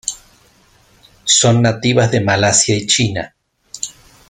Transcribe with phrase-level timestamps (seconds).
[1.39, 3.35] Son nativas de Malasia y China.